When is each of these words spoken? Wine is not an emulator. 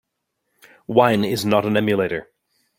Wine 0.87 1.23
is 1.23 1.45
not 1.45 1.63
an 1.63 1.77
emulator. 1.77 2.27